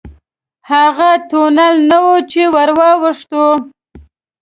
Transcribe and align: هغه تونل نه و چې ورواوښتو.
هغه 0.71 1.09
تونل 1.29 1.75
نه 1.89 1.97
و 2.05 2.09
چې 2.31 2.41
ورواوښتو. 2.53 3.45